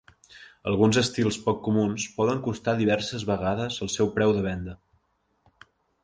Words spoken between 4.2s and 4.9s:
de venda.